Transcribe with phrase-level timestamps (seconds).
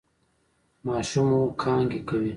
[0.85, 2.29] ماشوم مو کانګې کوي؟